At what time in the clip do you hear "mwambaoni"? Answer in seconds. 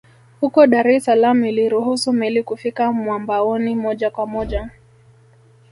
2.91-3.75